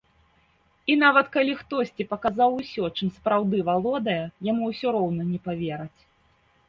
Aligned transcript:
І 0.93 0.95
нават 1.01 1.27
калі 1.35 1.51
хтосьці 1.59 2.07
паказаў 2.13 2.57
усё, 2.63 2.89
чым 2.97 3.07
сапраўды 3.17 3.57
валодае, 3.71 4.19
яму 4.51 4.61
ўсё 4.75 4.87
роўна 5.01 5.23
не 5.35 5.39
павераць. 5.51 6.01